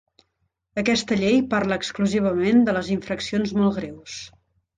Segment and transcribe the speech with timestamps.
[0.81, 4.19] Aquesta llei parla exclusivament de les infraccions molt greus.